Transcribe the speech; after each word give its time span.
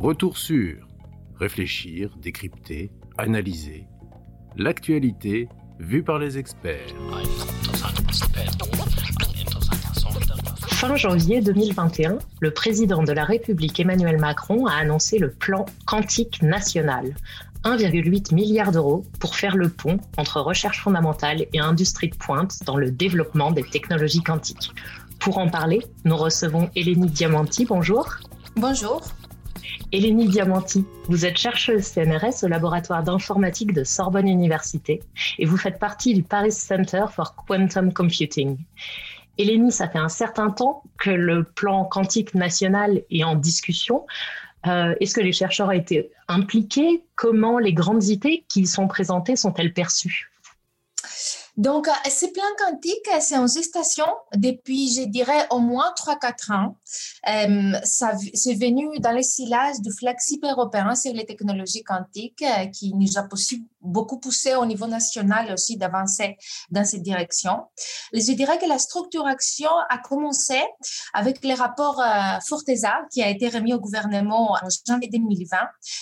Retour 0.00 0.38
sur 0.38 0.86
réfléchir, 1.40 2.16
décrypter, 2.22 2.92
analyser 3.16 3.88
l'actualité 4.56 5.48
vue 5.80 6.04
par 6.04 6.20
les 6.20 6.38
experts. 6.38 6.94
Fin 10.68 10.94
janvier 10.94 11.40
2021, 11.40 12.18
le 12.40 12.50
président 12.52 13.02
de 13.02 13.10
la 13.10 13.24
République 13.24 13.80
Emmanuel 13.80 14.18
Macron 14.20 14.66
a 14.66 14.74
annoncé 14.74 15.18
le 15.18 15.32
plan 15.32 15.66
quantique 15.84 16.42
national. 16.42 17.16
1,8 17.64 18.32
milliard 18.34 18.70
d'euros 18.70 19.04
pour 19.18 19.34
faire 19.34 19.56
le 19.56 19.68
pont 19.68 19.98
entre 20.16 20.40
recherche 20.40 20.80
fondamentale 20.80 21.46
et 21.52 21.58
industrie 21.58 22.08
de 22.08 22.16
pointe 22.16 22.62
dans 22.64 22.76
le 22.76 22.92
développement 22.92 23.50
des 23.50 23.64
technologies 23.64 24.22
quantiques. 24.22 24.70
Pour 25.18 25.38
en 25.38 25.48
parler, 25.48 25.80
nous 26.04 26.16
recevons 26.16 26.70
Elénie 26.76 27.10
Diamanti. 27.10 27.64
Bonjour. 27.64 28.08
Bonjour. 28.54 29.02
Elénie 29.92 30.28
Diamanti, 30.28 30.84
vous 31.08 31.24
êtes 31.24 31.36
chercheuse 31.36 31.84
CNRS 31.84 32.44
au 32.44 32.48
laboratoire 32.48 33.02
d'informatique 33.02 33.72
de 33.72 33.84
Sorbonne 33.84 34.28
Université 34.28 35.00
et 35.38 35.46
vous 35.46 35.56
faites 35.56 35.78
partie 35.78 36.14
du 36.14 36.22
Paris 36.22 36.52
Center 36.52 37.04
for 37.10 37.34
Quantum 37.34 37.92
Computing. 37.92 38.58
Elénie, 39.38 39.72
ça 39.72 39.88
fait 39.88 39.98
un 39.98 40.08
certain 40.08 40.50
temps 40.50 40.82
que 40.98 41.10
le 41.10 41.44
plan 41.44 41.84
quantique 41.84 42.34
national 42.34 43.02
est 43.10 43.24
en 43.24 43.36
discussion. 43.36 44.04
Euh, 44.66 44.94
est-ce 45.00 45.14
que 45.14 45.20
les 45.20 45.32
chercheurs 45.32 45.68
ont 45.68 45.72
été 45.72 46.10
impliqués? 46.26 47.04
Comment 47.14 47.58
les 47.58 47.72
grandes 47.72 48.04
idées 48.04 48.44
qui 48.48 48.62
y 48.62 48.66
sont 48.66 48.88
présentées 48.88 49.36
sont-elles 49.36 49.72
perçues? 49.72 50.30
Donc, 51.58 51.88
euh, 51.88 51.92
ce 52.08 52.26
plan 52.26 52.44
quantique, 52.56 53.08
c'est 53.20 53.36
en 53.36 53.48
gestation 53.48 54.06
depuis, 54.36 54.94
je 54.94 55.02
dirais, 55.02 55.44
au 55.50 55.58
moins 55.58 55.92
3-4 55.96 56.52
ans. 56.52 56.76
Euh, 57.28 57.72
c'est 57.82 58.54
venu 58.54 59.00
dans 59.00 59.10
les 59.10 59.24
silages 59.24 59.80
du 59.80 59.90
flagship 59.90 60.44
européen 60.44 60.94
sur 60.94 61.12
les 61.12 61.26
technologies 61.26 61.82
quantiques 61.82 62.42
euh, 62.42 62.66
qui 62.66 62.94
nous 62.94 63.18
a 63.18 63.26
beaucoup 63.80 64.18
poussé 64.18 64.54
au 64.54 64.66
niveau 64.66 64.86
national 64.86 65.52
aussi 65.52 65.76
d'avancer 65.76 66.36
dans 66.70 66.84
cette 66.84 67.02
direction. 67.02 67.64
Je 68.12 68.32
dirais 68.32 68.58
que 68.58 68.66
la 68.66 68.78
structuration 68.78 69.70
a 69.88 69.98
commencé 69.98 70.60
avec 71.14 71.44
le 71.44 71.54
rapport 71.54 72.00
euh, 72.00 72.38
Forteza 72.46 73.00
qui 73.10 73.22
a 73.22 73.28
été 73.28 73.48
remis 73.48 73.74
au 73.74 73.80
gouvernement 73.80 74.52
en 74.52 74.68
janvier 74.86 75.08
2020. 75.08 75.56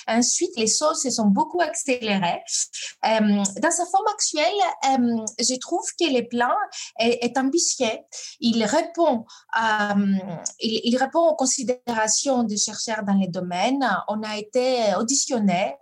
Ensuite, 0.09 0.51
les 0.57 0.67
choses 0.67 1.03
se 1.03 1.11
sont 1.11 1.27
beaucoup 1.27 1.61
accélérées. 1.61 2.43
Euh, 3.05 3.43
dans 3.63 3.71
sa 3.71 3.87
forme 3.87 4.07
actuelle, 4.13 4.45
euh, 4.91 5.25
je 5.49 5.57
trouve 5.57 5.87
que 5.99 6.13
le 6.13 6.27
plan 6.29 6.55
est, 6.99 7.37
ambitieux. 7.39 7.99
Il 8.41 8.65
répond, 8.65 9.25
à, 9.53 9.97
il, 10.61 10.97
répond 10.97 11.29
aux 11.29 11.37
considérations 11.37 12.43
des 12.45 12.57
chercheurs 12.57 13.03
dans 13.05 13.15
les 13.15 13.29
domaines. 13.29 13.87
On 14.09 14.23
a 14.23 14.37
été 14.37 14.95
auditionné, 14.99 15.75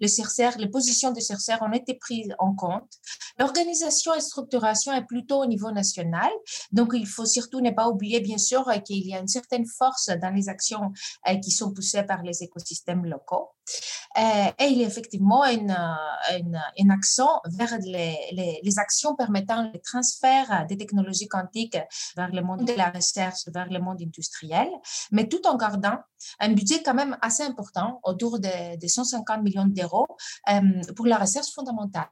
les 0.00 0.08
chercheurs, 0.08 0.56
les 0.58 0.68
positions 0.68 1.10
des 1.12 1.20
chercheurs 1.20 1.62
ont 1.62 1.72
été 1.72 1.94
prises 1.94 2.34
en 2.38 2.54
compte. 2.54 2.90
L'organisation 3.38 4.14
et 4.14 4.20
structuration 4.20 4.92
est 4.92 5.04
plutôt 5.04 5.42
au 5.42 5.46
niveau 5.46 5.70
national. 5.70 6.30
Donc, 6.72 6.92
il 6.94 7.06
faut 7.06 7.26
surtout 7.26 7.60
ne 7.60 7.70
pas 7.70 7.88
oublier, 7.88 8.20
bien 8.20 8.38
sûr, 8.38 8.64
qu'il 8.84 9.06
y 9.06 9.14
a 9.14 9.18
une 9.18 9.28
certaine 9.28 9.66
force 9.66 10.10
dans 10.22 10.30
les 10.30 10.48
actions 10.48 10.92
euh, 11.28 11.36
qui 11.36 11.50
sont 11.50 11.72
poussées 11.72 12.02
par 12.02 12.22
les 12.22 12.42
écosystèmes 12.42 13.04
locaux. 13.04 13.50
Euh, 14.16 14.50
et 14.58 14.66
il 14.66 14.78
y 14.78 14.84
a 14.84 14.86
effectivement 14.86 15.44
une, 15.44 15.70
un 15.70 16.90
accent 16.90 17.40
vers 17.46 17.78
les, 17.80 18.16
les, 18.62 18.78
actions 18.78 19.16
permettant 19.16 19.70
le 19.72 19.78
transfert 19.80 20.66
des 20.68 20.76
technologies 20.76 21.28
quantiques 21.28 21.78
vers 22.16 22.30
le 22.30 22.42
monde 22.42 22.64
de 22.64 22.72
la 22.74 22.90
recherche, 22.90 23.42
vers 23.48 23.68
le 23.70 23.78
monde 23.80 24.00
industriel, 24.02 24.68
mais 25.10 25.28
tout 25.28 25.46
en 25.46 25.56
gardant 25.56 25.98
un 26.40 26.52
budget 26.52 26.82
quand 26.82 26.94
même 26.94 27.16
assez 27.22 27.42
important, 27.42 28.00
autour 28.04 28.38
de, 28.38 28.78
de 28.78 28.86
150 28.86 29.42
millions 29.42 29.66
d'euros 29.66 30.06
euh, 30.50 30.60
pour 30.94 31.06
la 31.06 31.18
recherche 31.18 31.52
fondamentale. 31.52 32.08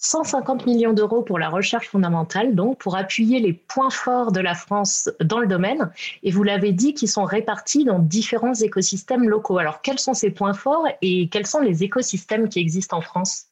150 0.00 0.64
millions 0.66 0.92
d'euros 0.92 1.22
pour 1.22 1.40
la 1.40 1.48
recherche 1.48 1.88
fondamentale, 1.88 2.54
donc 2.54 2.78
pour 2.78 2.96
appuyer 2.96 3.40
les 3.40 3.52
points 3.52 3.90
forts 3.90 4.30
de 4.30 4.40
la 4.40 4.54
France 4.54 5.10
dans 5.20 5.40
le 5.40 5.48
domaine. 5.48 5.90
Et 6.22 6.30
vous 6.30 6.44
l'avez 6.44 6.72
dit, 6.72 6.94
qui 6.94 7.08
sont 7.08 7.24
répartis 7.24 7.84
dans 7.84 7.98
différents 7.98 8.54
écosystèmes 8.54 9.28
locaux. 9.28 9.58
Alors, 9.58 9.82
quels 9.82 9.98
sont 9.98 10.14
ces 10.14 10.30
points 10.30 10.54
forts 10.54 10.86
et 11.02 11.28
quels 11.28 11.46
sont 11.46 11.60
les 11.60 11.82
écosystèmes 11.82 12.48
qui 12.48 12.60
existent 12.60 12.98
en 12.98 13.00
France? 13.00 13.46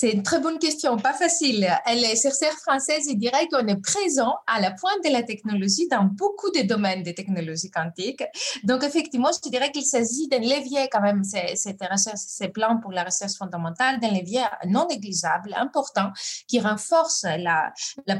C'est 0.00 0.12
une 0.12 0.22
très 0.22 0.40
bonne 0.40 0.58
question, 0.58 0.96
pas 0.96 1.12
facile. 1.12 1.70
Les 1.86 2.16
chercheurs 2.16 2.56
françaises, 2.62 3.04
ils 3.06 3.18
diraient 3.18 3.46
qu'on 3.48 3.66
est 3.66 3.82
présent 3.82 4.34
à 4.46 4.58
la 4.58 4.70
pointe 4.70 5.04
de 5.04 5.10
la 5.10 5.22
technologie 5.22 5.88
dans 5.88 6.04
beaucoup 6.04 6.50
de 6.52 6.62
domaines 6.62 7.02
de 7.02 7.10
technologie 7.10 7.70
quantique. 7.70 8.24
Donc, 8.64 8.82
effectivement, 8.82 9.28
je 9.30 9.50
dirais 9.50 9.70
qu'il 9.70 9.84
s'agit 9.84 10.26
d'un 10.28 10.38
levier 10.38 10.88
quand 10.90 11.02
même, 11.02 11.22
ces 11.22 12.48
plans 12.48 12.78
pour 12.80 12.92
la 12.92 13.04
recherche 13.04 13.34
fondamentale, 13.34 14.00
d'un 14.00 14.10
levier 14.10 14.44
non 14.66 14.86
négligeable, 14.88 15.54
important, 15.54 16.12
qui 16.48 16.60
renforce 16.60 17.24
la, 17.24 17.70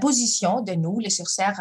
position 0.02 0.60
de 0.60 0.72
nous, 0.72 0.98
les 0.98 1.08
chercheurs 1.08 1.60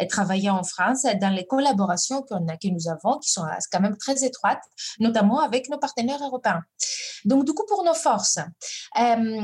euh, 0.00 0.06
travaillant 0.06 0.58
en 0.58 0.64
France, 0.64 1.06
dans 1.20 1.32
les 1.32 1.46
collaborations 1.46 2.22
que 2.22 2.68
nous 2.68 2.88
avons, 2.88 3.18
qui 3.18 3.30
sont 3.30 3.44
quand 3.70 3.80
même 3.80 3.96
très 3.98 4.24
étroites, 4.24 4.64
notamment 4.98 5.38
avec 5.42 5.68
nos 5.68 5.78
partenaires 5.78 6.22
européens. 6.24 6.62
Donc, 7.24 7.44
du 7.44 7.52
coup, 7.52 7.64
pour 7.68 7.84
nos 7.84 7.94
forces, 7.94 8.38
euh, 8.98 9.43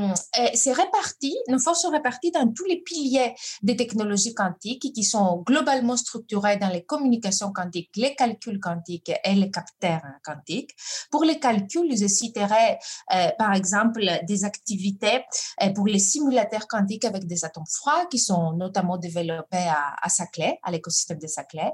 c'est 0.53 0.73
réparti, 0.73 1.35
nos 1.47 1.59
forces 1.59 1.81
sont 1.81 1.91
réparties 1.91 2.31
dans 2.31 2.51
tous 2.51 2.65
les 2.65 2.81
piliers 2.81 3.35
des 3.61 3.75
technologies 3.75 4.33
quantiques 4.33 4.93
qui 4.93 5.03
sont 5.03 5.43
globalement 5.45 5.97
structurés 5.97 6.57
dans 6.57 6.69
les 6.69 6.83
communications 6.83 7.51
quantiques, 7.51 7.89
les 7.95 8.15
calculs 8.15 8.59
quantiques 8.59 9.11
et 9.23 9.33
les 9.33 9.51
capteurs 9.51 10.01
quantiques. 10.23 10.71
Pour 11.09 11.23
les 11.23 11.39
calculs, 11.39 11.95
je 11.97 12.07
citerai 12.07 12.77
euh, 13.13 13.29
par 13.37 13.53
exemple 13.53 14.01
des 14.23 14.45
activités 14.45 15.23
euh, 15.61 15.69
pour 15.73 15.87
les 15.87 15.99
simulateurs 15.99 16.67
quantiques 16.67 17.05
avec 17.05 17.25
des 17.25 17.45
atomes 17.45 17.65
froids 17.67 18.05
qui 18.07 18.19
sont 18.19 18.53
notamment 18.53 18.97
développés 18.97 19.69
à, 20.01 20.09
Saclay, 20.09 20.59
à 20.63 20.71
l'écosystème 20.71 21.19
de 21.19 21.27
Saclay. 21.27 21.71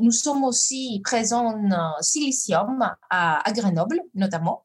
nous 0.00 0.10
sommes 0.12 0.44
aussi 0.44 1.00
présents 1.04 1.54
en 1.54 2.02
silicium 2.02 2.90
à 3.10 3.42
Grenoble, 3.52 4.00
notamment. 4.14 4.64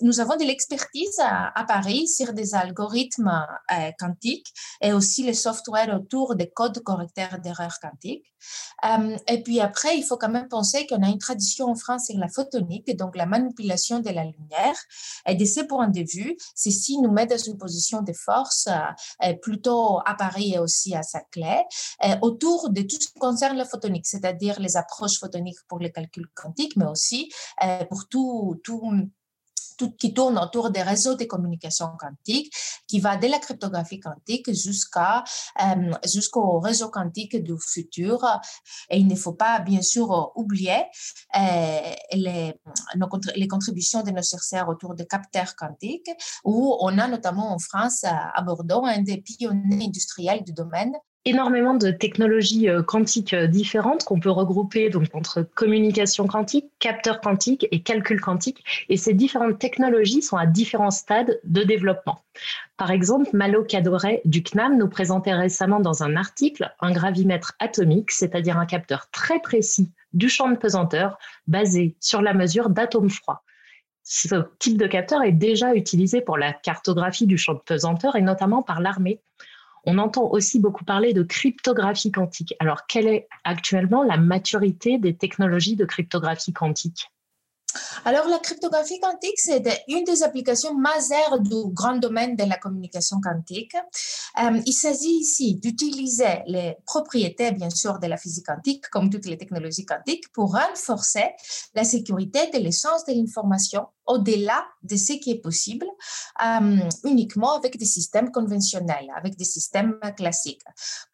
nous 0.00 0.20
avons 0.20 0.36
de 0.36 0.44
l'expertise 0.44 1.21
à, 1.22 1.64
Paris 1.66 2.08
sur 2.08 2.32
des 2.32 2.54
algorithmes 2.54 3.46
euh, 3.72 3.90
quantiques 3.98 4.52
et 4.80 4.92
aussi 4.92 5.24
le 5.24 5.32
software 5.32 5.94
autour 5.94 6.34
des 6.34 6.50
codes 6.50 6.82
correcteurs 6.82 7.38
d'erreurs 7.38 7.78
quantiques. 7.80 8.26
Euh, 8.84 9.16
et 9.28 9.42
puis 9.42 9.60
après, 9.60 9.96
il 9.96 10.02
faut 10.02 10.16
quand 10.16 10.28
même 10.28 10.48
penser 10.48 10.86
qu'on 10.86 11.02
a 11.02 11.08
une 11.08 11.18
tradition 11.18 11.66
en 11.66 11.74
France 11.74 12.06
sur 12.06 12.18
la 12.18 12.28
photonique, 12.28 12.94
donc 12.96 13.16
la 13.16 13.26
manipulation 13.26 14.00
de 14.00 14.10
la 14.10 14.24
lumière. 14.24 14.76
Et 15.26 15.34
de 15.34 15.44
ce 15.44 15.60
point 15.60 15.88
de 15.88 16.00
vue, 16.00 16.36
ceci 16.54 16.98
nous 17.00 17.12
met 17.12 17.26
dans 17.26 17.38
une 17.38 17.56
position 17.56 18.02
de 18.02 18.12
force 18.12 18.68
euh, 19.22 19.34
plutôt 19.40 20.00
à 20.04 20.14
Paris 20.14 20.54
et 20.54 20.58
aussi 20.58 20.94
à 20.94 21.02
Saclay, 21.02 21.64
autour 22.20 22.70
de 22.70 22.82
tout 22.82 22.96
ce 23.00 23.08
qui 23.08 23.18
concerne 23.18 23.56
la 23.56 23.64
photonique, 23.64 24.06
c'est-à-dire 24.06 24.58
les 24.60 24.76
approches 24.76 25.18
photoniques 25.18 25.58
pour 25.68 25.78
les 25.78 25.92
calculs 25.92 26.28
quantiques, 26.34 26.76
mais 26.76 26.86
aussi 26.86 27.30
pour 27.88 28.08
tout, 28.08 28.60
tout 28.64 28.82
tout 29.76 29.92
qui 29.92 30.14
tourne 30.14 30.38
autour 30.38 30.70
des 30.70 30.82
réseaux 30.82 31.14
de 31.14 31.24
communication 31.24 31.88
quantique, 31.98 32.52
qui 32.86 33.00
va 33.00 33.16
de 33.16 33.26
la 33.26 33.38
cryptographie 33.38 34.00
quantique 34.00 34.52
jusqu'à 34.52 35.24
euh, 35.60 35.92
jusqu'au 36.04 36.60
réseau 36.60 36.88
quantique 36.90 37.36
du 37.42 37.54
futur. 37.58 38.24
Et 38.90 38.98
il 38.98 39.06
ne 39.06 39.14
faut 39.14 39.32
pas, 39.32 39.60
bien 39.60 39.82
sûr, 39.82 40.32
oublier 40.36 40.84
euh, 41.36 41.94
les, 42.12 42.54
les 43.36 43.48
contributions 43.48 44.02
de 44.02 44.10
nos 44.10 44.22
chercheurs 44.22 44.68
autour 44.68 44.94
des 44.94 45.06
capteurs 45.06 45.54
quantiques, 45.56 46.10
où 46.44 46.76
on 46.80 46.98
a 46.98 47.08
notamment 47.08 47.52
en 47.52 47.58
France, 47.58 48.04
à 48.04 48.42
Bordeaux, 48.42 48.84
un 48.84 49.02
des 49.02 49.18
pionniers 49.18 49.86
industriels 49.86 50.42
du 50.44 50.52
domaine 50.52 50.92
énormément 51.24 51.74
de 51.74 51.90
technologies 51.90 52.68
euh, 52.68 52.82
quantiques 52.82 53.34
euh, 53.34 53.46
différentes 53.46 54.04
qu'on 54.04 54.18
peut 54.18 54.30
regrouper 54.30 54.90
donc 54.90 55.06
entre 55.14 55.42
communication 55.42 56.26
quantique, 56.26 56.66
capteur 56.78 57.20
quantique 57.20 57.66
et 57.70 57.82
calcul 57.82 58.20
quantique. 58.20 58.64
Et 58.88 58.96
ces 58.96 59.14
différentes 59.14 59.58
technologies 59.58 60.22
sont 60.22 60.36
à 60.36 60.46
différents 60.46 60.90
stades 60.90 61.40
de 61.44 61.62
développement. 61.62 62.22
Par 62.76 62.90
exemple, 62.90 63.30
Malo 63.32 63.62
Cadoret 63.62 64.22
du 64.24 64.42
CNAM 64.42 64.76
nous 64.76 64.88
présentait 64.88 65.34
récemment 65.34 65.80
dans 65.80 66.02
un 66.02 66.16
article 66.16 66.72
un 66.80 66.92
gravimètre 66.92 67.52
atomique, 67.60 68.10
c'est-à-dire 68.10 68.58
un 68.58 68.66
capteur 68.66 69.08
très 69.10 69.40
précis 69.40 69.90
du 70.12 70.28
champ 70.28 70.50
de 70.50 70.56
pesanteur 70.56 71.18
basé 71.46 71.96
sur 72.00 72.20
la 72.20 72.34
mesure 72.34 72.68
d'atomes 72.68 73.10
froids. 73.10 73.42
Ce 74.02 74.34
type 74.58 74.78
de 74.78 74.86
capteur 74.88 75.22
est 75.22 75.32
déjà 75.32 75.74
utilisé 75.74 76.20
pour 76.20 76.36
la 76.36 76.52
cartographie 76.52 77.26
du 77.26 77.38
champ 77.38 77.54
de 77.54 77.60
pesanteur 77.60 78.16
et 78.16 78.20
notamment 78.20 78.62
par 78.62 78.80
l'armée. 78.80 79.20
On 79.84 79.98
entend 79.98 80.30
aussi 80.30 80.60
beaucoup 80.60 80.84
parler 80.84 81.12
de 81.12 81.22
cryptographie 81.22 82.12
quantique. 82.12 82.54
Alors, 82.60 82.86
quelle 82.86 83.08
est 83.08 83.28
actuellement 83.44 84.02
la 84.04 84.16
maturité 84.16 84.98
des 84.98 85.16
technologies 85.16 85.76
de 85.76 85.84
cryptographie 85.84 86.52
quantique? 86.52 87.08
Alors, 88.04 88.28
la 88.28 88.38
cryptographie 88.38 89.00
quantique, 89.00 89.38
c'est 89.38 89.62
une 89.88 90.04
des 90.04 90.22
applications 90.22 90.74
majeures 90.74 91.40
du 91.40 91.72
grand 91.72 91.96
domaine 91.96 92.36
de 92.36 92.44
la 92.44 92.56
communication 92.56 93.20
quantique. 93.20 93.74
Euh, 93.74 94.60
il 94.66 94.72
s'agit 94.72 95.18
ici 95.20 95.54
d'utiliser 95.56 96.42
les 96.46 96.76
propriétés, 96.86 97.52
bien 97.52 97.70
sûr, 97.70 97.98
de 97.98 98.06
la 98.06 98.16
physique 98.16 98.46
quantique, 98.46 98.88
comme 98.90 99.10
toutes 99.10 99.26
les 99.26 99.38
technologies 99.38 99.86
quantiques, 99.86 100.30
pour 100.32 100.52
renforcer 100.52 101.30
la 101.74 101.84
sécurité 101.84 102.50
de 102.52 102.58
l'échange 102.58 103.04
de 103.08 103.14
l'information 103.14 103.86
au-delà 104.06 104.64
de 104.82 104.96
ce 104.96 105.12
qui 105.14 105.30
est 105.30 105.40
possible 105.40 105.86
euh, 106.44 106.78
uniquement 107.04 107.56
avec 107.56 107.78
des 107.78 107.84
systèmes 107.84 108.30
conventionnels, 108.30 109.10
avec 109.16 109.36
des 109.36 109.44
systèmes 109.44 109.98
classiques. 110.16 110.62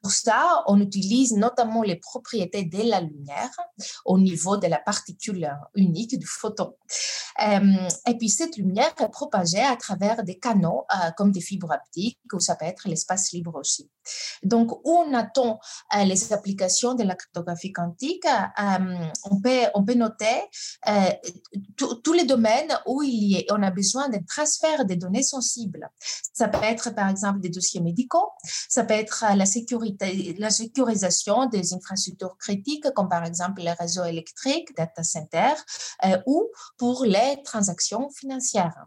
Pour 0.03 0.13
ça, 0.13 0.63
on 0.67 0.81
utilise 0.81 1.33
notamment 1.35 1.83
les 1.83 1.97
propriétés 1.97 2.65
de 2.65 2.83
la 2.89 3.01
lumière 3.01 3.51
au 4.05 4.19
niveau 4.19 4.57
de 4.57 4.67
la 4.67 4.79
particule 4.79 5.51
unique 5.75 6.19
du 6.19 6.27
photon. 6.27 6.75
Euh, 7.47 7.89
et 8.07 8.17
puis 8.17 8.29
cette 8.29 8.57
lumière 8.57 8.95
est 8.99 9.11
propagée 9.11 9.63
à 9.63 9.77
travers 9.77 10.25
des 10.25 10.39
canaux 10.39 10.85
euh, 10.93 11.11
comme 11.17 11.31
des 11.31 11.41
fibres 11.41 11.75
optiques 11.75 12.19
ou 12.33 12.41
ça 12.41 12.57
peut 12.57 12.67
être 12.67 12.89
l'espace 12.89 13.33
libre 13.33 13.55
aussi. 13.57 13.91
Donc, 14.43 14.87
on 14.87 15.13
attend 15.15 15.61
les 16.05 16.33
applications 16.33 16.95
de 16.95 17.05
la 17.05 17.15
cryptographie 17.15 17.73
quantique, 17.73 18.27
on, 19.25 19.41
peut, 19.41 19.67
on 19.75 19.85
peut 19.85 19.95
noter 19.95 20.43
tous 21.77 22.13
les 22.13 22.25
domaines 22.25 22.79
où 22.87 23.03
il 23.03 23.33
y 23.33 23.47
on 23.51 23.63
a 23.63 23.71
besoin 23.71 24.09
de 24.09 24.19
transfert 24.27 24.85
des 24.85 24.97
données 24.97 25.23
sensibles. 25.23 25.89
Ça 26.33 26.49
peut 26.49 26.63
être 26.63 26.95
par 26.95 27.09
exemple 27.09 27.41
des 27.41 27.49
dossiers 27.49 27.81
médicaux, 27.81 28.31
ça 28.69 28.85
peut 28.85 28.95
être 28.95 29.25
la 29.35 29.47
sécurité, 29.47 30.35
la 30.39 30.51
sécurisation 30.51 31.47
des 31.47 31.75
infrastructures 31.75 32.37
critiques 32.39 32.91
comme 32.95 33.09
par 33.09 33.25
exemple 33.25 33.63
les 33.63 33.73
réseaux 33.73 34.05
électriques, 34.05 34.75
data 34.77 35.03
centers, 35.03 35.63
euh, 36.05 36.19
ou 36.27 36.49
pour 36.77 37.05
les 37.05 37.43
transactions 37.45 38.11
financières. 38.11 38.85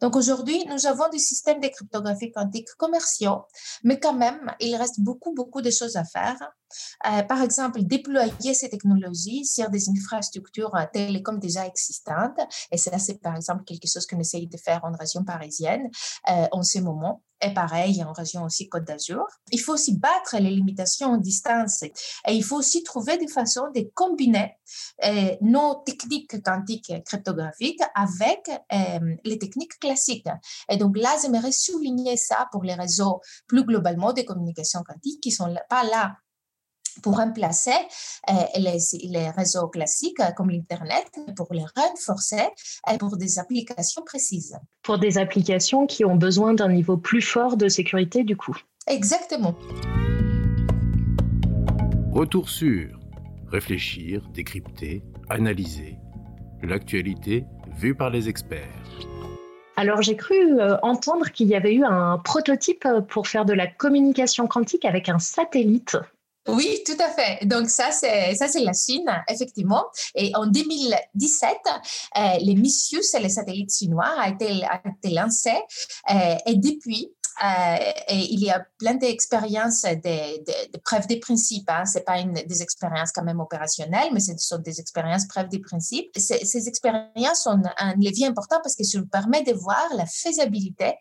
Donc 0.00 0.16
aujourd'hui, 0.16 0.64
nous 0.66 0.86
avons 0.86 1.08
des 1.08 1.18
systèmes 1.18 1.60
de 1.60 1.68
cryptographie 1.68 2.32
quantique 2.32 2.68
commerciaux, 2.76 3.44
mais 3.84 3.98
quand 3.98 4.14
même, 4.14 4.52
il 4.60 4.74
reste 4.76 5.00
beaucoup, 5.00 5.34
beaucoup 5.34 5.62
de 5.62 5.70
choses 5.70 5.96
à 5.96 6.04
faire. 6.04 6.36
Euh, 7.06 7.22
par 7.24 7.42
exemple, 7.42 7.82
déployer 7.82 8.54
ces 8.54 8.70
technologies 8.70 9.44
sur 9.44 9.70
des 9.70 9.88
infrastructures 9.88 10.72
télécom 10.92 11.38
déjà 11.38 11.66
existantes. 11.66 12.38
Et 12.70 12.76
ça, 12.76 12.98
c'est 12.98 13.20
par 13.20 13.36
exemple 13.36 13.64
quelque 13.64 13.88
chose 13.88 14.06
qu'on 14.06 14.20
essaye 14.20 14.46
de 14.46 14.56
faire 14.56 14.84
en 14.84 14.92
région 14.92 15.24
parisienne 15.24 15.90
euh, 16.28 16.46
en 16.52 16.62
ce 16.62 16.78
moment 16.78 17.22
et 17.42 17.54
pareil 17.54 18.02
en 18.04 18.12
région 18.12 18.44
aussi 18.44 18.68
Côte 18.68 18.84
d'Azur. 18.84 19.24
Il 19.50 19.60
faut 19.60 19.74
aussi 19.74 19.96
battre 19.96 20.36
les 20.38 20.50
limitations 20.50 21.08
en 21.08 21.16
distance 21.16 21.82
et 21.82 21.92
il 22.28 22.44
faut 22.44 22.56
aussi 22.56 22.82
trouver 22.82 23.18
des 23.18 23.28
façons 23.28 23.70
de 23.74 23.90
combiner 23.94 24.56
euh, 25.04 25.36
nos 25.40 25.82
techniques 25.84 26.42
quantiques 26.42 26.92
cryptographiques 27.04 27.82
avec 27.94 28.40
euh, 28.72 29.16
les 29.24 29.38
techniques 29.38 29.78
classiques. 29.78 30.28
Et 30.68 30.76
donc 30.76 30.96
là, 30.96 31.16
j'aimerais 31.22 31.52
souligner 31.52 32.16
ça 32.16 32.48
pour 32.52 32.62
les 32.62 32.74
réseaux 32.74 33.20
plus 33.46 33.64
globalement 33.64 34.12
de 34.12 34.22
communication 34.22 34.82
quantique 34.82 35.20
qui 35.20 35.30
sont 35.30 35.54
pas 35.68 35.84
là 35.84 36.16
pour 37.02 37.16
remplacer 37.16 37.72
euh, 38.28 38.32
les, 38.56 38.78
les, 39.04 39.30
réseaux 39.30 39.68
classiques 39.68 40.20
euh, 40.20 40.30
comme 40.36 40.50
l'Internet, 40.50 41.10
pour 41.36 41.48
les 41.52 41.64
renforcer 41.76 42.48
et 42.92 42.98
pour 42.98 43.16
des 43.16 43.38
applications 43.38 44.02
précises. 44.02 44.56
Pour 44.82 44.98
des 44.98 45.18
applications 45.18 45.86
qui 45.86 46.04
ont 46.04 46.16
besoin 46.16 46.54
d'un 46.54 46.68
niveau 46.68 46.96
plus 46.96 47.22
fort 47.22 47.56
de 47.56 47.68
sécurité 47.68 48.24
du 48.24 48.36
coup. 48.36 48.56
Exactement. 48.86 49.54
Retour 52.12 52.48
sur 52.48 53.00
réfléchir, 53.50 54.22
décrypter, 54.32 55.02
analyser 55.28 55.98
l'actualité 56.62 57.44
vue 57.76 57.94
par 57.94 58.10
les 58.10 58.28
experts. 58.28 58.68
Alors 59.76 60.02
j'ai 60.02 60.16
cru 60.16 60.34
euh, 60.34 60.76
entendre 60.82 61.30
qu'il 61.30 61.48
y 61.48 61.54
avait 61.54 61.74
eu 61.74 61.84
un 61.84 62.18
prototype 62.18 62.86
pour 63.08 63.28
faire 63.28 63.44
de 63.44 63.54
la 63.54 63.66
communication 63.66 64.46
quantique 64.46 64.84
avec 64.84 65.08
un 65.08 65.18
satellite. 65.18 65.96
Oui, 66.48 66.82
tout 66.86 66.96
à 66.98 67.10
fait. 67.10 67.44
Donc 67.46 67.68
ça, 67.68 67.90
c'est 67.92 68.34
ça, 68.34 68.48
c'est 68.48 68.60
la 68.60 68.72
Chine, 68.72 69.06
effectivement. 69.28 69.84
Et 70.14 70.32
en 70.34 70.46
2017, 70.46 71.52
euh, 72.16 72.20
les 72.40 72.54
Missius, 72.54 73.14
le 73.20 73.28
satellite 73.28 73.74
chinois, 73.74 74.14
a 74.18 74.30
été, 74.30 74.64
a 74.64 74.80
été. 74.86 75.18
Euh, 75.18 76.36
et 76.46 76.56
depuis, 76.56 77.12
euh, 77.44 77.76
il 78.08 78.40
y 78.40 78.50
a 78.50 78.66
plein 78.78 78.94
d'expériences, 78.94 79.82
de, 79.82 80.78
preuves 80.78 81.06
des 81.06 81.20
principes. 81.20 81.68
Hein. 81.68 81.84
Ce 81.84 81.98
pas 81.98 82.18
une, 82.18 82.32
des 82.32 82.62
expériences 82.62 83.12
quand 83.12 83.24
même 83.24 83.40
opérationnelles, 83.40 84.08
mais 84.12 84.20
ce 84.20 84.32
sont 84.38 84.58
des 84.58 84.80
expériences 84.80 85.26
preuves 85.26 85.48
des 85.48 85.60
principes. 85.60 86.10
Ces, 86.16 86.44
ces 86.44 86.68
expériences 86.68 87.46
ont 87.46 87.62
un 87.78 87.94
levier 87.96 88.26
important 88.26 88.60
parce 88.62 88.76
que 88.76 88.84
ça 88.84 88.98
nous 88.98 89.06
permet 89.06 89.42
de 89.42 89.52
voir 89.52 89.86
la 89.94 90.06
faisabilité 90.06 90.94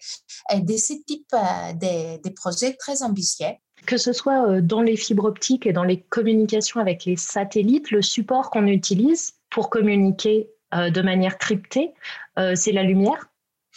de 0.54 0.78
ce 0.78 0.94
type 1.06 1.32
de, 1.32 2.22
de 2.22 2.30
projets 2.34 2.76
très 2.76 3.04
ambitieux 3.04 3.56
que 3.86 3.98
ce 3.98 4.14
soit 4.14 4.48
euh, 4.48 4.62
dans 4.62 4.82
les 4.82 4.96
fibres 4.96 5.26
optiques 5.26 5.66
et 5.66 5.74
dans 5.74 5.84
les 5.84 6.00
communications 6.02 6.80
avec 6.80 7.06
les 7.06 7.16
satellites, 7.16 7.92
le 7.92 8.02
support 8.02 8.50
qu'on 8.50 8.68
utilise 8.68 9.34
pour 9.50 9.70
communiquer 9.70 10.50
euh, 10.74 10.90
de 10.90 11.02
manière 11.02 11.38
cryptée, 11.38 11.94
euh, 12.38 12.54
c'est 12.56 12.72
la 12.72 12.84
lumière 12.84 13.30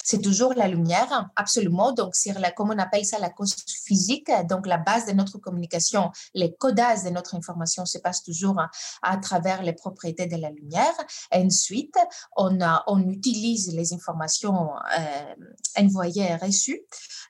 c'est 0.02 0.20
toujours 0.20 0.54
la 0.54 0.69
lumière, 0.69 1.31
absolument. 1.37 1.93
Donc, 1.93 2.14
c'est 2.14 2.32
la, 2.38 2.50
comme 2.50 2.70
on 2.70 2.78
appelle 2.78 3.04
ça 3.04 3.19
la 3.19 3.31
cause 3.31 3.54
physique, 3.84 4.31
donc 4.49 4.66
la 4.66 4.78
base 4.78 5.06
de 5.06 5.12
notre 5.12 5.38
communication, 5.38 6.10
les 6.34 6.54
codages 6.54 7.04
de 7.04 7.10
notre 7.10 7.34
information 7.34 7.87
se 7.87 7.99
passent 7.99 8.22
toujours 8.22 8.60
à, 9.02 9.16
travers 9.19 9.62
les 9.62 9.72
propriétés 9.72 10.26
de 10.26 10.37
la 10.37 10.50
lumière. 10.50 10.94
ensuite, 11.32 11.96
on 12.37 13.08
utilise 13.08 13.72
les 13.75 13.93
informations 13.93 14.70
euh, 14.99 15.34
envoyées 15.78 16.28
et 16.31 16.37
reçues 16.37 16.82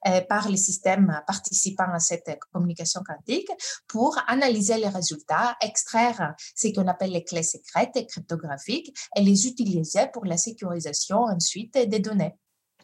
euh, 0.06 0.20
par 0.22 0.48
les 0.48 0.56
systèmes 0.56 1.20
participants 1.26 1.92
à 1.92 1.98
cette 2.00 2.38
communication 2.52 3.02
quantique 3.06 3.50
pour 3.86 4.18
analyser 4.26 4.76
les 4.76 4.88
résultats, 4.88 5.56
extraire 5.60 6.34
ce 6.56 6.68
qu'on 6.68 6.88
appelle 6.88 7.12
les 7.12 7.24
clés 7.24 7.42
secrètes 7.42 7.96
et 7.96 8.06
cryptographiques 8.06 8.92
et 9.16 9.22
les 9.22 9.46
utiliser 9.46 10.06
pour 10.12 10.24
la 10.24 10.36
sécurisation 10.36 11.18
ensuite 11.18 11.74
des 11.74 12.00
données. 12.00 12.34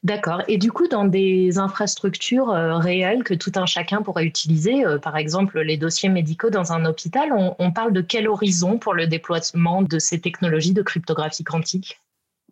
D'accord. 0.05 0.43
Et 0.49 0.59
du 0.59 0.71
coup, 0.71 0.87
dans 0.87 1.05
des 1.05 1.59
infrastructures 1.59 2.51
euh, 2.51 2.77
réelles 2.77 3.25
que 3.25 3.35
tout 3.35 3.53
un 3.57 3.67
chacun 3.67 4.03
pourrait 4.03 4.25
utiliser, 4.25 4.85
euh, 4.85 4.99
par 4.99 5.17
exemple 5.17 5.61
les 5.61 5.77
dossiers 5.77 6.09
médicaux 6.09 6.51
dans 6.51 6.73
un 6.73 6.85
hôpital, 6.85 7.31
on, 7.59 7.73
parle 7.73 7.93
de 7.93 8.01
quel 8.01 8.29
horizon 8.29 8.79
pour 8.79 8.95
le 8.95 9.07
déploiement 9.07 9.83
de 9.83 9.99
ces 9.99 10.21
technologies 10.21 10.73
de 10.73 10.83
cryptographie 10.83 11.45
quantique? 11.45 12.01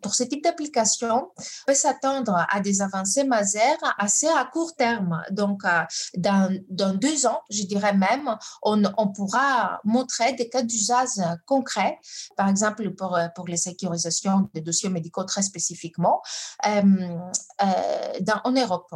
Pour 0.01 0.15
ce 0.15 0.23
type 0.23 0.43
d'application, 0.43 1.31
on 1.37 1.43
peut 1.67 1.73
s'attendre 1.73 2.45
à 2.49 2.59
des 2.59 2.81
avancées 2.81 3.23
majeures 3.23 3.95
assez 3.97 4.27
à 4.27 4.45
court 4.45 4.75
terme. 4.75 5.23
Donc, 5.31 5.65
euh, 5.65 5.83
dans, 6.15 6.55
dans 6.69 6.93
deux 6.93 7.25
ans, 7.25 7.41
je 7.49 7.63
dirais 7.63 7.93
même, 7.93 8.37
on, 8.61 8.83
on 8.97 9.07
pourra 9.09 9.79
montrer 9.83 10.33
des 10.33 10.49
cas 10.49 10.61
d'usage 10.61 11.19
concrets, 11.45 11.99
par 12.35 12.49
exemple 12.49 12.91
pour, 12.91 13.17
pour 13.35 13.47
les 13.47 13.57
sécurisations 13.57 14.49
des 14.53 14.61
dossiers 14.61 14.89
médicaux 14.89 15.23
très 15.23 15.41
spécifiquement, 15.41 16.21
euh, 16.65 17.17
euh, 17.61 18.33
en 18.43 18.51
Europe. 18.51 18.93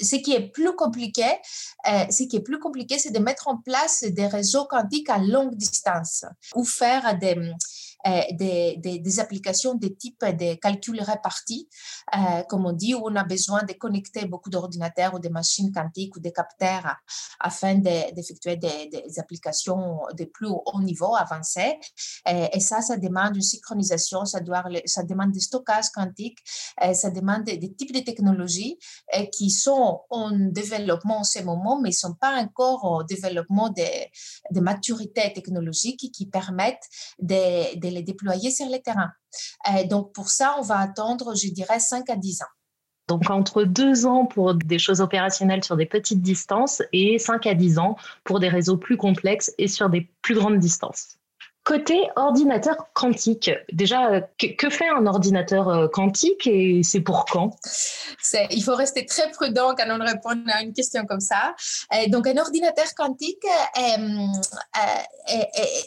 Ce 0.00 0.16
qui 0.16 0.32
est 0.32 0.48
plus 0.48 0.74
compliqué, 0.74 1.26
ce 1.84 2.22
qui 2.22 2.36
est 2.36 2.42
plus 2.42 2.58
compliqué, 2.58 2.98
c'est 2.98 3.10
de 3.10 3.18
mettre 3.18 3.48
en 3.48 3.58
place 3.58 4.02
des 4.02 4.26
réseaux 4.26 4.64
quantiques 4.64 5.10
à 5.10 5.18
longue 5.18 5.54
distance 5.56 6.24
ou 6.54 6.64
faire 6.64 7.18
des, 7.18 7.36
euh, 8.06 8.22
des, 8.32 8.76
des, 8.78 9.20
applications 9.20 9.74
de 9.74 9.88
type 9.88 10.24
de 10.24 10.54
calcul 10.54 11.00
répartis, 11.02 11.68
euh, 12.16 12.42
comme 12.48 12.64
on 12.64 12.72
dit, 12.72 12.94
où 12.94 13.00
on 13.04 13.16
a 13.16 13.24
besoin 13.24 13.62
de 13.64 13.74
connecter 13.74 14.24
beaucoup 14.24 14.48
d'ordinateurs 14.48 15.14
ou 15.14 15.18
de 15.18 15.28
machines 15.28 15.70
quantiques 15.70 16.16
ou 16.16 16.20
de 16.20 16.30
capteurs 16.30 16.96
afin 17.38 17.74
d'effectuer 17.74 18.56
des, 18.56 18.88
des, 18.88 19.18
applications 19.18 20.00
de 20.16 20.24
plus 20.24 20.48
haut 20.48 20.80
niveau, 20.80 21.14
avancé. 21.14 21.78
Et, 22.26 22.48
et, 22.54 22.60
ça, 22.60 22.80
ça 22.80 22.96
demande 22.96 23.36
une 23.36 23.42
synchronisation, 23.42 24.24
ça 24.24 24.40
demande 24.40 25.32
des 25.32 25.40
stockages 25.40 25.90
quantiques, 25.90 26.38
ça 26.94 27.10
demande 27.10 27.44
des, 27.44 27.74
types 27.74 27.92
de 27.92 28.00
technologies 28.00 28.78
qui 29.32 29.50
sont 29.50 30.00
en 30.10 30.30
développement 30.30 31.18
en 31.18 31.24
ce 31.24 31.42
moment, 31.42 31.80
mais 31.80 31.90
ne 31.90 31.94
sont 31.94 32.14
pas 32.14 32.36
encore 32.36 32.84
au 32.84 33.02
développement 33.02 33.68
de, 33.68 33.82
de 34.50 34.60
maturité 34.60 35.32
technologique 35.32 36.10
qui 36.12 36.26
permettent 36.26 36.88
de, 37.18 37.78
de 37.78 37.89
les 37.90 38.02
déployer 38.02 38.50
sur 38.50 38.66
le 38.66 38.78
terrain. 38.78 39.10
Euh, 39.68 39.86
donc, 39.86 40.12
pour 40.12 40.30
ça, 40.30 40.56
on 40.58 40.62
va 40.62 40.78
attendre, 40.78 41.34
je 41.34 41.48
dirais, 41.48 41.80
5 41.80 42.08
à 42.10 42.16
10 42.16 42.42
ans. 42.42 42.52
Donc 43.08 43.28
entre 43.28 43.64
deux 43.64 44.06
ans 44.06 44.24
pour 44.24 44.54
des 44.54 44.78
choses 44.78 45.00
opérationnelles 45.00 45.64
sur 45.64 45.76
des 45.76 45.84
petites 45.84 46.22
distances 46.22 46.80
et 46.92 47.18
5 47.18 47.44
à 47.48 47.54
10 47.54 47.80
ans 47.80 47.96
pour 48.22 48.38
des 48.38 48.48
réseaux 48.48 48.76
plus 48.76 48.96
complexes 48.96 49.52
et 49.58 49.66
sur 49.66 49.90
des 49.90 50.08
plus 50.22 50.36
grandes 50.36 50.60
distances. 50.60 51.19
Côté 51.70 52.10
ordinateur 52.16 52.74
quantique, 52.94 53.48
déjà, 53.72 54.22
que, 54.36 54.68
fait 54.70 54.88
un 54.88 55.06
ordinateur 55.06 55.68
euh, 55.68 55.86
quantique 55.86 56.48
et 56.48 56.82
c'est 56.82 57.00
pour 57.00 57.26
quand? 57.26 57.56
Il 58.50 58.64
faut 58.64 58.74
rester 58.74 59.06
très 59.06 59.30
prudent 59.30 59.76
quand 59.78 59.84
on 59.88 60.04
répond 60.04 60.30
à 60.48 60.62
une 60.62 60.72
question 60.72 61.06
comme 61.06 61.20
ça. 61.20 61.54
donc, 62.08 62.26
un 62.26 62.36
ordinateur 62.38 62.86
quantique 62.96 63.46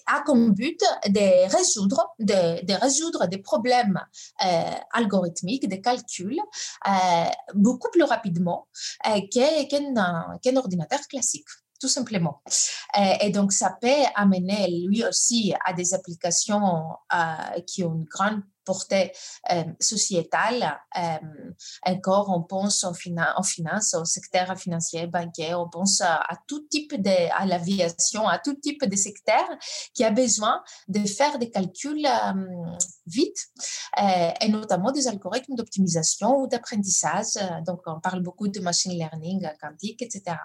a 0.07 0.21
comme 0.25 0.53
but 0.53 0.79
de, 1.09 1.51
résoudre 2.81 3.27
des 3.27 3.39
problèmes 3.39 3.99
algorithmiques, 4.93 5.67
des 5.67 5.81
calculs, 5.81 6.39
beaucoup 7.55 7.91
plus 7.91 8.03
rapidement 8.03 8.69
qu'un 9.33 10.55
ordinateur 10.55 11.01
classique 11.09 11.49
tout 11.83 11.89
simplement. 11.89 12.41
Euh, 12.97 13.13
et, 13.19 13.29
donc, 13.29 13.51
ça 13.51 13.75
peut 13.81 14.05
amener 14.15 14.85
lui 14.87 15.03
aussi 15.03 15.53
à 15.65 15.73
des 15.73 15.93
applications 15.93 16.85
euh, 17.13 17.59
qui 17.67 17.83
ont 17.83 17.93
une 17.93 18.05
grande 18.05 18.41
portée 18.65 19.11
euh, 19.51 19.63
sociétale. 19.79 20.79
encore, 21.85 22.29
on 22.29 22.41
pense 22.41 22.83
en, 22.83 22.91
en, 22.91 23.43
finance, 23.43 23.93
au 23.93 24.05
secteur 24.05 24.57
financier, 24.57 25.07
bancaire, 25.07 25.59
on 25.59 25.69
pense 25.69 26.01
à, 26.01 26.23
tout 26.47 26.65
type 26.69 27.01
de, 27.01 27.31
à 27.35 27.45
l'aviation, 27.45 28.27
à 28.27 28.39
tout 28.39 28.55
type 28.55 28.85
de 28.85 28.95
secteur 28.95 29.45
qui 29.93 30.03
a 30.03 30.11
besoin 30.11 30.61
de 30.87 31.05
faire 31.05 31.39
des 31.39 31.49
calculs 31.49 32.07
vite, 33.05 33.47
et 34.41 34.47
notamment 34.49 34.91
des 34.91 35.07
algorithmes 35.07 35.55
d'optimisation 35.55 36.37
ou 36.37 36.47
d'apprentissage. 36.47 37.33
Donc, 37.65 37.81
on 37.85 37.99
parle 37.99 38.21
beaucoup 38.21 38.47
de 38.47 38.59
machine 38.59 38.93
learning 38.93 39.47
quantique, 39.59 40.01
etc. 40.01 40.37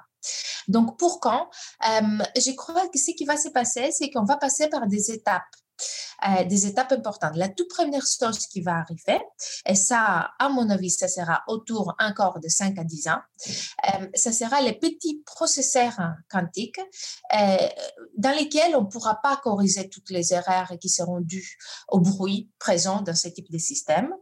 Donc, 0.67 0.99
pour 0.99 1.21
quand 1.21 1.49
euh, 1.89 2.25
Je 2.37 2.55
crois 2.55 2.89
que 2.89 2.99
ce 2.99 3.13
qui 3.13 3.25
va 3.25 3.37
se 3.37 3.49
passer, 3.49 3.91
c'est 3.93 4.11
qu'on 4.11 4.25
va 4.25 4.37
passer 4.37 4.69
par 4.69 4.87
des 4.87 5.11
étapes. 5.11 5.43
Euh, 6.27 6.45
des 6.45 6.67
étapes 6.67 6.91
importantes. 6.91 7.37
La 7.37 7.49
toute 7.49 7.69
première 7.69 8.03
chose 8.03 8.47
qui 8.49 8.61
va 8.61 8.79
arriver, 8.79 9.21
et 9.67 9.77
ça, 9.77 10.33
à 10.41 10.49
mon 10.49 10.69
avis, 10.69 10.91
ça 10.91 11.07
sera 11.07 11.45
autour 11.47 11.95
encore 12.01 12.41
de 12.41 12.49
5 12.49 12.77
à 12.77 12.83
10 12.83 13.09
ans, 13.09 13.21
euh, 13.47 14.07
ça 14.15 14.33
sera 14.33 14.61
les 14.61 14.73
petits 14.73 15.23
processeurs 15.25 15.97
quantiques 16.29 16.81
dans 18.17 18.37
lesquels 18.37 18.75
on 18.75 18.83
ne 18.83 18.87
pourra 18.87 19.21
pas 19.23 19.37
corriger 19.37 19.89
toutes 19.89 20.11
les 20.11 20.33
erreurs 20.33 20.73
qui 20.81 20.89
seront 20.89 21.21
dues 21.21 21.57
au 21.89 22.01
bruit 22.01 22.51
présent 22.59 23.01
dans 23.01 23.15
ce 23.15 23.29
type 23.29 23.51
de 23.53 23.59
système. 23.59 24.13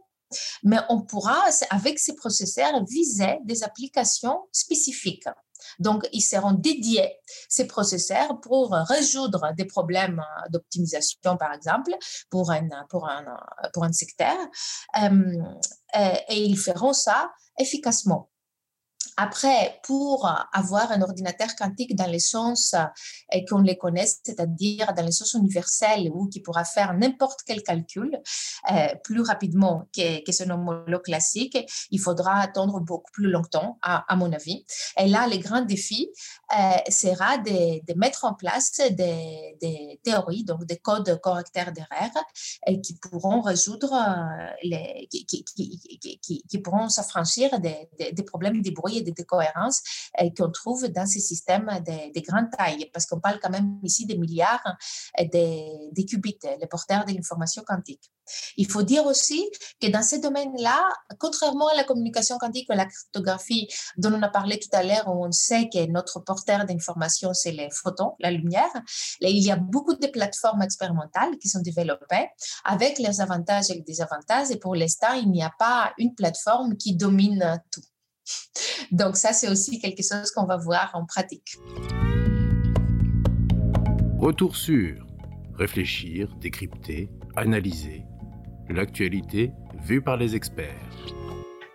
Mais 0.63 0.79
on 0.89 1.01
pourra, 1.01 1.45
avec 1.69 1.99
ces 1.99 2.15
processeurs, 2.15 2.83
viser 2.85 3.39
des 3.45 3.63
applications 3.63 4.41
spécifiques. 4.51 5.27
Donc, 5.79 6.07
ils 6.11 6.21
seront 6.21 6.53
dédiés, 6.53 7.17
ces 7.49 7.67
processeurs, 7.67 8.39
pour 8.41 8.71
résoudre 8.73 9.53
des 9.55 9.65
problèmes 9.65 10.23
d'optimisation, 10.49 11.37
par 11.37 11.53
exemple, 11.53 11.91
pour 12.29 12.51
un, 12.51 13.91
secteur. 13.91 14.37
Euh, 15.01 16.13
et 16.29 16.43
ils 16.43 16.57
feront 16.57 16.93
ça 16.93 17.31
efficacement. 17.57 18.29
Après, 19.19 19.79
pour 19.81 20.29
avoir 20.53 20.91
un 20.91 21.01
ordinateur 21.01 21.55
quantique 21.55 21.95
dans 21.95 22.09
le 22.11 22.19
sens 22.19 22.75
euh, 22.75 23.39
qu'on 23.49 23.61
les 23.61 23.75
connaisse, 23.75 24.19
c'est-à-dire 24.23 24.93
dans 24.93 25.03
le 25.03 25.11
sens 25.11 25.33
universel 25.33 26.11
ou 26.13 26.27
qui 26.27 26.39
pourra 26.39 26.63
faire 26.63 26.93
n'importe 26.93 27.39
quel 27.43 27.63
calcul 27.63 28.21
euh, 28.71 28.87
plus 29.03 29.21
rapidement 29.21 29.87
que, 29.95 30.23
que 30.23 30.31
son 30.31 30.51
homologue 30.51 31.01
classique, 31.01 31.57
il 31.89 31.99
faudra 31.99 32.39
attendre 32.41 32.79
beaucoup 32.79 33.11
plus 33.11 33.31
longtemps, 33.31 33.79
à, 33.81 34.15
mon 34.15 34.31
avis. 34.31 34.63
Et 34.99 35.07
là, 35.07 35.27
le 35.27 35.37
grand 35.37 35.61
défi 35.61 36.09
euh, 36.55 36.91
sera 36.91 37.39
de, 37.39 37.97
mettre 37.97 38.25
en 38.25 38.35
place 38.35 38.79
des, 38.91 39.57
des, 39.59 39.99
théories, 40.03 40.43
donc 40.43 40.65
des 40.65 40.77
codes 40.77 41.19
correcteurs 41.21 41.71
d'erreur, 41.71 42.11
qui 42.83 42.95
pourront 42.97 43.41
résoudre 43.41 43.91
les, 44.61 45.07
qui, 45.09 46.59
pourront 46.63 46.89
s'affranchir 46.89 47.59
des, 47.59 47.89
des, 48.11 48.23
problèmes 48.23 48.61
de 48.61 48.69
bruit 48.69 48.96
et 48.97 49.01
de 49.03 49.11
décohérence 49.11 49.81
qu'on 50.37 50.51
trouve 50.51 50.87
dans 50.89 51.05
ces 51.05 51.19
systèmes 51.19 51.69
de, 51.85 52.13
de 52.13 52.25
grande 52.25 52.49
taille, 52.57 52.89
parce 52.93 53.05
qu'on 53.05 53.19
parle 53.19 53.39
quand 53.41 53.49
même 53.49 53.79
ici 53.83 54.05
des 54.05 54.17
milliards 54.17 54.75
de, 55.19 55.93
de 55.93 56.01
qubits, 56.05 56.39
les 56.59 56.67
porteurs 56.67 57.05
de 57.05 57.13
l'information 57.13 57.63
quantique. 57.65 58.11
Il 58.57 58.69
faut 58.69 58.83
dire 58.83 59.05
aussi 59.05 59.49
que 59.81 59.87
dans 59.87 60.03
ces 60.03 60.19
domaines-là, 60.19 60.83
contrairement 61.19 61.67
à 61.69 61.75
la 61.75 61.83
communication 61.83 62.37
quantique 62.37 62.67
ou 62.69 62.73
à 62.73 62.75
la 62.75 62.85
cryptographie 62.85 63.67
dont 63.97 64.13
on 64.13 64.21
a 64.21 64.29
parlé 64.29 64.59
tout 64.59 64.69
à 64.73 64.83
l'heure, 64.83 65.07
où 65.07 65.25
on 65.25 65.31
sait 65.31 65.69
que 65.69 65.85
notre 65.89 66.19
porteur 66.19 66.65
d'information, 66.65 67.33
c'est 67.33 67.51
les 67.51 67.69
photons, 67.71 68.15
la 68.19 68.31
lumière, 68.31 68.71
il 69.21 69.43
y 69.43 69.51
a 69.51 69.55
beaucoup 69.55 69.95
de 69.95 70.07
plateformes 70.07 70.61
expérimentales 70.61 71.37
qui 71.37 71.47
sont 71.47 71.61
développées 71.61 72.27
avec 72.65 72.99
leurs 72.99 73.21
avantages 73.21 73.69
et 73.69 73.75
les 73.75 73.81
désavantages. 73.81 74.51
Et 74.51 74.57
pour 74.57 74.75
l'instant, 74.75 75.13
il 75.13 75.31
n'y 75.31 75.43
a 75.43 75.53
pas 75.57 75.93
une 75.97 76.13
plateforme 76.13 76.75
qui 76.75 76.95
domine 76.95 77.61
tout. 77.71 77.81
Donc 78.91 79.17
ça, 79.17 79.33
c'est 79.33 79.49
aussi 79.49 79.79
quelque 79.79 80.03
chose 80.03 80.31
qu'on 80.31 80.45
va 80.45 80.57
voir 80.57 80.91
en 80.93 81.05
pratique. 81.05 81.55
Retour 84.19 84.55
sur 84.55 85.07
réfléchir, 85.57 86.29
décrypter, 86.39 87.09
analyser 87.35 88.05
l'actualité 88.69 89.51
vue 89.83 90.01
par 90.01 90.17
les 90.17 90.35
experts. 90.35 90.75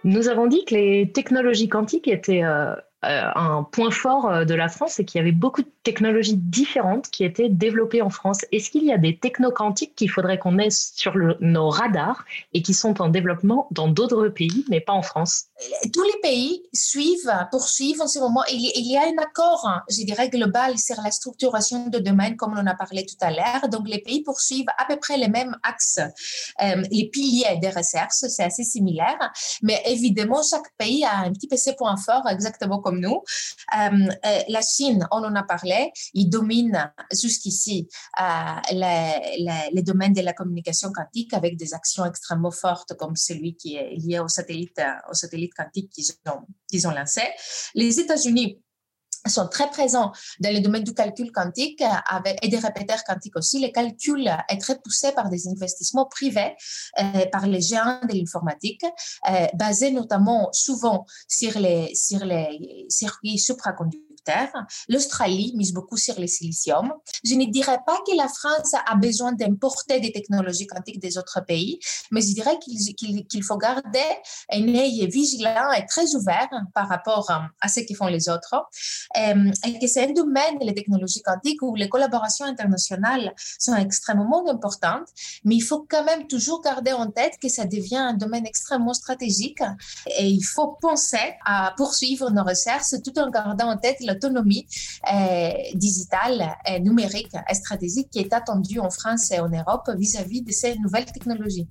Nous 0.05 0.29
avons 0.29 0.47
dit 0.47 0.65
que 0.65 0.75
les 0.75 1.13
technologies 1.13 1.69
quantiques 1.69 2.09
étaient 2.09 2.45
euh, 2.45 2.75
un 3.03 3.65
point 3.65 3.91
fort 3.91 4.31
euh, 4.31 4.45
de 4.45 4.55
la 4.55 4.69
France, 4.69 4.93
c'est 4.95 5.05
qu'il 5.05 5.19
y 5.19 5.23
avait 5.23 5.33
beaucoup 5.33 5.63
de 5.63 5.71
technologies 5.83 6.37
différentes 6.37 7.11
qui 7.11 7.25
étaient 7.25 7.49
développées 7.49 8.03
en 8.03 8.11
France. 8.11 8.39
Est-ce 8.53 8.71
qu'il 8.71 8.85
y 8.85 8.93
a 8.93 8.99
des 8.99 9.17
technoquantiques 9.17 9.95
qu'il 9.97 10.11
faudrait 10.11 10.39
qu'on 10.39 10.59
ait 10.59 10.71
sur 10.71 11.15
nos 11.41 11.69
radars 11.69 12.25
et 12.53 12.63
qui 12.63 12.75
sont 12.75 13.03
en 13.03 13.09
développement 13.09 13.67
dans 13.73 13.89
d'autres 13.89 14.29
pays, 14.29 14.65
mais 14.71 14.81
pas 14.81 14.93
en 14.93 15.03
France? 15.03 15.47
Tous 15.93 16.03
les 16.03 16.21
pays 16.23 16.63
suivent, 16.73 17.33
poursuivent 17.51 18.01
en 18.01 18.07
ce 18.07 18.21
moment. 18.21 18.43
Il, 18.51 18.87
y 18.87 18.97
a 18.97 19.03
un 19.03 19.23
accord, 19.23 19.69
je 19.89 20.05
dirais, 20.05 20.29
global 20.29 20.79
sur 20.79 20.97
la 21.03 21.11
structuration 21.11 21.89
de 21.89 21.99
domaines, 21.99 22.37
comme 22.37 22.55
on 22.57 22.67
a 22.67 22.75
parlé 22.75 23.05
tout 23.05 23.17
à 23.21 23.31
l'heure. 23.31 23.69
Donc, 23.69 23.89
les 23.89 24.01
pays 24.01 24.23
poursuivent 24.23 24.67
à 24.79 24.85
peu 24.85 24.97
près 24.97 25.17
les 25.17 25.29
mêmes 25.29 25.57
axes, 25.65 25.99
euh, 26.63 26.83
les 26.91 27.09
piliers 27.09 27.59
des 27.61 27.71
recherches, 27.71 28.23
c'est 28.29 28.45
assez 28.45 28.65
similaire. 28.65 29.19
Mais 29.63 29.83
évidemment, 29.87 30.43
chaque 30.43 30.71
pays 30.79 31.05
a 31.05 31.19
un 31.21 31.33
petit 31.33 31.49
peu 31.49 31.57
ses 31.57 31.75
points 31.75 31.97
forts, 31.97 32.29
exactement 32.29 32.79
comme 32.79 32.92
nous. 33.01 33.23
Euh, 33.77 34.09
euh, 34.27 34.41
la 34.49 34.63
Chine, 34.63 35.07
on 35.11 35.25
en 35.25 35.35
a 35.35 35.43
parlé, 35.43 35.93
il 36.15 36.29
domine 36.29 36.93
jusqu'ici 37.13 37.89
euh, 38.21 38.75
les, 39.73 39.83
domaines 39.83 40.13
de 40.13 40.23
la 40.23 40.33
communication 40.33 40.93
quantique 40.93 41.35
avec 41.35 41.57
des 41.57 41.75
actions 41.75 42.05
extrêmement 42.05 42.51
fortes 42.51 42.95
comme 42.97 43.17
celui 43.17 43.57
qui 43.57 43.77
est 43.77 43.97
lié 43.97 44.19
au 44.21 44.29
satellite, 44.29 44.81
au 45.11 45.15
quantique 45.57 45.91
qu'ils 45.91 46.07
ont, 46.29 46.47
qu'ils 46.69 46.87
ont 46.87 46.93
lancé. 46.93 47.23
Les 47.75 47.99
États-Unis 48.01 48.61
sont 49.31 49.49
très 49.49 49.71
présents 49.71 50.13
dans 50.41 50.53
le 50.53 50.61
domaine 50.61 50.85
du 50.85 50.95
calcul 50.95 51.31
quantique 51.33 51.83
avec, 52.09 52.39
et 52.45 52.49
des 52.49 52.59
répéteurs 52.59 53.03
quantiques 53.05 53.37
aussi. 53.37 53.61
Le 53.61 53.69
calcul 53.69 54.31
est 54.49 54.59
très 54.59 54.79
poussé 54.79 55.13
par 55.13 55.29
des 55.29 55.49
investissements 55.49 56.07
privés, 56.07 56.55
euh, 57.01 57.27
par 57.31 57.47
les 57.47 57.61
géants 57.61 58.01
de 58.09 58.15
l'informatique, 58.15 58.85
euh, 59.31 59.47
basés 59.55 59.91
notamment 59.91 60.49
souvent 60.53 61.07
sur 61.29 61.59
les, 61.59 61.95
sur 61.95 62.25
les 62.25 62.87
circuits 62.89 63.39
supraconducteurs 63.39 64.12
L'Australie 64.89 65.53
mise 65.57 65.73
beaucoup 65.73 65.97
sur 65.97 66.19
le 66.19 66.27
silicium. 66.27 66.93
Je 67.25 67.35
ne 67.35 67.45
dirais 67.47 67.79
pas 67.87 67.99
que 68.07 68.17
la 68.17 68.29
France 68.29 68.75
a 68.75 68.95
besoin 68.97 69.33
d'importer 69.33 70.01
des 70.01 70.13
technologies 70.13 70.67
quantiques 70.67 71.01
des 71.01 71.19
autres 71.19 71.41
pays, 71.47 71.79
mais 72.11 72.21
je 72.21 72.35
dirais 72.35 72.59
qu'il 72.59 73.45
faut 73.45 73.57
garder 73.57 73.99
un 74.51 74.69
œil 74.75 75.07
vigilant 75.09 75.73
et 75.73 75.87
très 75.87 76.15
ouvert 76.15 76.49
par 76.75 76.89
rapport 76.89 77.31
à 77.61 77.69
ce 77.69 77.81
que 77.81 77.95
font 77.95 78.07
les 78.07 78.29
autres. 78.29 78.55
Euh, 79.17 79.51
et 79.67 79.79
que 79.79 79.87
c'est 79.87 80.09
un 80.09 80.13
domaine, 80.13 80.59
les 80.61 80.75
technologies 80.75 81.23
quantiques, 81.23 81.63
où 81.63 81.75
les 81.75 81.89
collaborations 81.89 82.47
internationales 82.47 83.35
sont 83.59 83.75
extrêmement 83.75 84.49
importantes, 84.49 85.09
mais 85.45 85.57
il 85.57 85.61
faut 85.61 85.87
quand 85.89 86.05
même 86.05 86.27
toujours 86.27 86.63
garder 86.63 86.93
en 86.93 87.11
tête 87.11 87.35
que 87.41 87.49
ça 87.49 87.65
devient 87.65 87.97
un 87.97 88.15
domaine 88.15 88.47
extrêmement 88.47 88.95
stratégique 88.95 89.63
et 90.07 90.27
il 90.29 90.43
faut 90.43 90.77
penser 90.81 91.35
à 91.45 91.75
poursuivre 91.77 92.31
nos 92.31 92.45
recherches 92.45 92.95
tout 93.05 93.19
en 93.19 93.31
gardant 93.31 93.71
en 93.71 93.77
tête 93.77 94.01
l'autonomie 94.13 94.67
euh, 95.13 95.51
digitale, 95.75 96.57
et 96.67 96.81
numérique 96.81 97.33
et 97.51 97.55
stratégique 97.55 98.09
qui 98.11 98.19
est 98.19 98.33
attendue 98.33 98.79
en 98.79 98.91
France 98.91 99.31
et 99.31 99.41
en 99.41 99.49
Europe 99.49 99.91
vis-à-vis 99.97 100.43
de 100.43 100.53
ces 100.53 100.77
nouvelles 100.79 101.07
technologies 101.07 101.69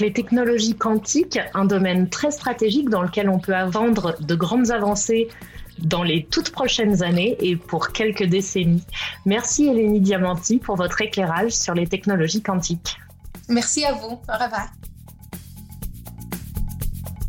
les 0.00 0.12
technologies 0.12 0.76
quantiques, 0.76 1.40
un 1.54 1.64
domaine 1.64 2.08
très 2.08 2.30
stratégique 2.30 2.88
dans 2.88 3.02
lequel 3.02 3.28
on 3.28 3.38
peut 3.38 3.54
vendre 3.64 4.16
de 4.20 4.34
grandes 4.34 4.70
avancées 4.70 5.28
dans 5.78 6.02
les 6.02 6.24
toutes 6.24 6.50
prochaines 6.50 7.02
années 7.02 7.36
et 7.40 7.56
pour 7.56 7.92
quelques 7.92 8.24
décennies. 8.24 8.84
Merci 9.26 9.68
Eleni 9.68 10.00
Diamanti 10.00 10.58
pour 10.58 10.76
votre 10.76 11.00
éclairage 11.00 11.52
sur 11.52 11.74
les 11.74 11.86
technologies 11.86 12.42
quantiques. 12.42 12.96
Merci 13.48 13.84
à 13.84 13.92
vous. 13.92 14.20
Au 14.28 14.44
revoir. 14.44 14.68